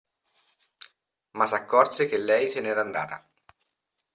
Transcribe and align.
Ma 1.33 1.45
s'accorse 1.45 2.07
che 2.07 2.17
lei 2.17 2.49
se 2.49 2.59
n'era 2.59 2.81
andata. 2.81 3.23